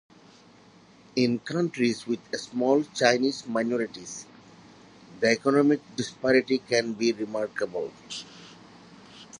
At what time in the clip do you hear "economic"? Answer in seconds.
5.29-5.79